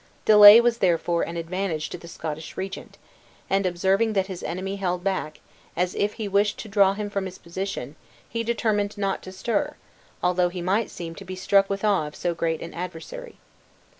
[0.25, 2.97] Delay was therefore an advantage to the Scottish regent;
[3.51, 5.41] and observing that his enemy held back,
[5.77, 7.95] as if he wished to draw him from his position,
[8.27, 9.75] he determined not to stir,
[10.23, 13.35] although he might seem to be struck with awe of so great an adversary.